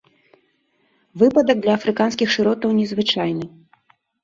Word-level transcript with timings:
Выпадак 1.23 1.57
для 1.67 1.77
афрыканскіх 1.79 2.27
шыротаў 2.39 2.69
незвычайны. 2.81 3.45